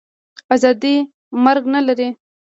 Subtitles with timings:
[0.53, 0.93] آزادي
[1.43, 2.09] مرګ نه لري.